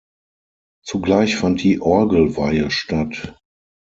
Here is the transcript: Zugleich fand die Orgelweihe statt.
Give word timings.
Zugleich 0.83 1.35
fand 1.35 1.61
die 1.61 1.79
Orgelweihe 1.79 2.71
statt. 2.71 3.37